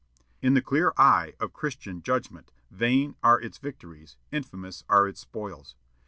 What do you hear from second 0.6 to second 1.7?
clear eye of